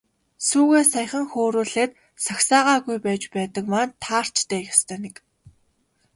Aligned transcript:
Сүүгээ 0.47 0.83
саяхан 0.93 1.25
хөөрүүлээд 1.31 1.91
загсаагаагүй 2.25 2.97
байж 3.05 3.23
байдаг 3.35 3.65
маань 3.73 3.93
таарч 4.03 4.35
дээ, 4.49 4.61
ёстой 4.71 4.99
нэг. 5.03 5.15